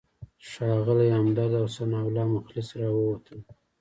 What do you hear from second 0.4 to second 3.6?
ښاغلی همدرد او ثناالله مخلص راووتل.